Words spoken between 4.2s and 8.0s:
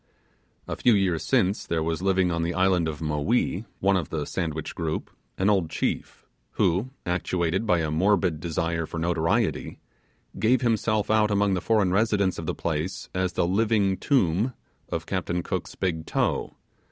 Sandwich group) an old chief, who, actuated by a